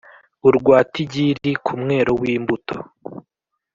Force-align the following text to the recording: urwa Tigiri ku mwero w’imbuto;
urwa 0.47 0.77
Tigiri 0.93 1.51
ku 1.65 1.73
mwero 1.81 2.11
w’imbuto; 2.21 2.77